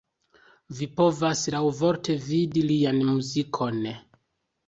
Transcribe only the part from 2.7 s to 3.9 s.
lian muzikon.